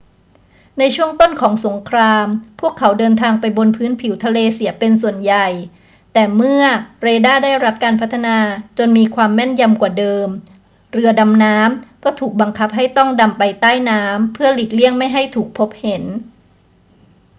[0.79, 2.25] ในช่วงต้นของสงคราม
[2.59, 5.47] พวกเขาเดินทางไปบนพื้นผิวทะเลเสียเป็นส่วนใหญ่
[6.13, 6.63] แต่เมื่อ
[7.01, 8.37] เรดาร์ได้รับการพัฒนา
[8.77, 10.27] จนมีความแม่นยำกว่าเดิม
[10.93, 16.03] เรือดำน้ำก็ถูกบังคับให้ต้องดำไปใต้น้ำเพื่อหลีกเลี่ยงไม่ให้ถูกพบเห็น